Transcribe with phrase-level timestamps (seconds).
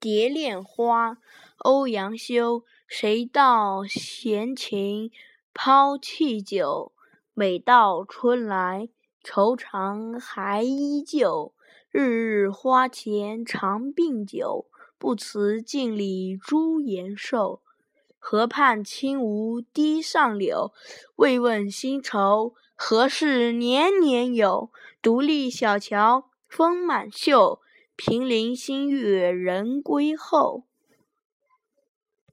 [0.00, 1.18] 蝶恋花，
[1.58, 2.64] 欧阳修。
[2.86, 5.10] 谁道闲情
[5.52, 6.92] 抛弃酒？
[7.34, 8.88] 每到春来，
[9.24, 11.52] 愁肠还依旧。
[11.90, 14.66] 日日花前常病酒，
[14.98, 17.60] 不辞镜里朱颜瘦。
[18.18, 20.72] 河畔轻梧堤上柳，
[21.16, 24.70] 为问新愁何事年年有？
[25.02, 27.60] 独立小桥风满袖，
[27.96, 30.66] 平林新月人归后。